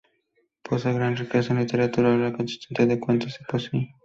[0.63, 3.87] Posee gran riqueza en literatura oral, consistente de cuentos y poesía.